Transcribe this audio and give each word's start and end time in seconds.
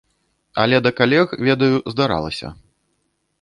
Але 0.63 0.79
да 0.85 0.91
калег, 0.99 1.35
ведаю, 1.49 1.77
здаралася. 1.95 2.47